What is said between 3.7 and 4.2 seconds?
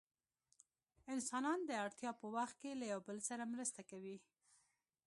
کوي.